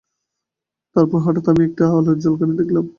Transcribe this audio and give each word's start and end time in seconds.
আর 0.95 1.03
তারপর, 1.03 1.19
হঠাৎ, 1.25 1.45
আমি 1.51 1.63
একটা 1.65 1.83
আলোর 1.91 2.17
ঝলকানি 2.23 2.53
দেখলাম। 2.61 2.85